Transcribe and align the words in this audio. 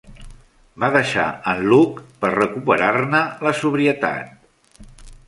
Va 0.83 0.87
deixar 0.93 1.25
en 1.51 1.61
Luke 1.73 2.05
per 2.23 2.31
recuperar-ne 2.37 3.21
la 3.49 3.53
sobrietat. 3.61 4.81